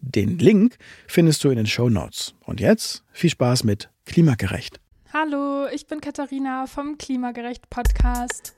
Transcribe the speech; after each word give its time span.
Den 0.00 0.38
Link 0.38 0.76
findest 1.06 1.42
du 1.44 1.50
in 1.50 1.56
den 1.56 1.66
Show 1.66 1.88
Notes. 1.88 2.34
Und 2.44 2.60
jetzt 2.60 3.04
viel 3.12 3.30
Spaß 3.30 3.64
mit 3.64 3.90
Klimagerecht. 4.04 4.80
Hallo, 5.12 5.66
ich 5.68 5.86
bin 5.86 6.00
Katharina 6.00 6.66
vom 6.66 6.98
Klimagerecht 6.98 7.70
Podcast. 7.70 8.54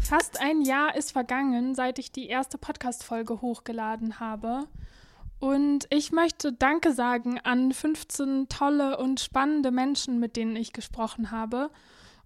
Fast 0.00 0.40
ein 0.40 0.62
Jahr 0.62 0.96
ist 0.96 1.12
vergangen, 1.12 1.74
seit 1.74 1.98
ich 1.98 2.12
die 2.12 2.28
erste 2.28 2.58
Podcast-Folge 2.58 3.40
hochgeladen 3.40 4.20
habe. 4.20 4.68
Und 5.38 5.86
ich 5.90 6.12
möchte 6.12 6.52
Danke 6.52 6.92
sagen 6.92 7.38
an 7.40 7.72
15 7.72 8.48
tolle 8.48 8.96
und 8.98 9.20
spannende 9.20 9.70
Menschen, 9.70 10.18
mit 10.18 10.36
denen 10.36 10.56
ich 10.56 10.72
gesprochen 10.72 11.30
habe. 11.30 11.70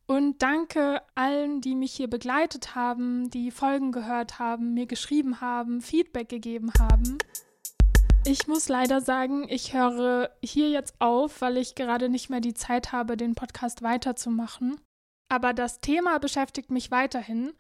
Und 0.07 0.43
danke 0.43 1.03
allen, 1.15 1.61
die 1.61 1.75
mich 1.75 1.93
hier 1.93 2.09
begleitet 2.09 2.75
haben, 2.75 3.31
die 3.31 3.51
Folgen 3.51 3.93
gehört 3.93 4.39
haben, 4.39 4.75
mir 4.75 4.87
geschrieben 4.87 5.41
haben, 5.41 5.81
Feedback 5.81 6.29
gegeben 6.29 6.73
haben. 6.79 7.19
Ich 8.27 8.47
muss 8.47 8.69
leider 8.69 9.01
sagen, 9.01 9.47
ich 9.49 9.73
höre 9.73 10.31
hier 10.43 10.69
jetzt 10.69 10.95
auf, 10.99 11.41
weil 11.41 11.57
ich 11.57 11.75
gerade 11.75 12.11
nicht 12.11 12.29
mehr 12.29 12.41
die 12.41 12.55
Zeit 12.55 12.93
habe, 12.93 13.17
den 13.17 13.35
Podcast 13.35 13.83
weiterzumachen. 13.83 14.79
Aber 15.31 15.55
das 15.55 15.81
Thema 15.81 16.19
beschäftigt 16.19 16.71
mich 16.71 16.91
weiterhin, 16.91 17.53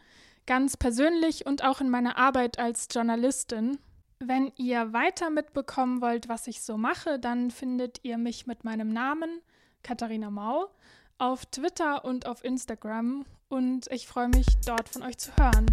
ganz 0.47 0.77
persönlich 0.77 1.47
und 1.47 1.64
auch 1.64 1.80
in 1.80 1.89
meiner 1.89 2.19
Arbeit 2.19 2.58
als 2.58 2.89
Journalistin. 2.91 3.78
Wenn 4.19 4.52
ihr 4.56 4.92
weiter 4.92 5.30
mitbekommen 5.30 6.02
wollt, 6.02 6.28
was 6.28 6.47
ich 6.47 6.61
so 6.61 6.77
mache, 6.77 7.19
dann 7.19 7.50
findet 7.50 8.00
ihr 8.02 8.19
mich 8.19 8.47
mit 8.47 8.62
meinem 8.64 8.92
Namen, 8.92 9.41
Katharina 9.83 10.30
Mau, 10.30 10.69
auf 11.17 11.47
Twitter 11.47 12.05
und 12.05 12.27
auf 12.27 12.45
Instagram 12.45 13.24
und 13.48 13.91
ich 13.91 14.06
freue 14.06 14.28
mich, 14.28 14.47
dort 14.67 14.91
von 14.91 15.02
euch 15.02 15.17
zu 15.17 15.34
hören. 15.36 15.67